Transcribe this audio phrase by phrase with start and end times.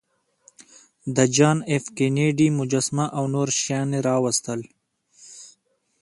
[1.15, 4.61] د جان ایف کینیډي مجسمه او نور شیان یې راویستل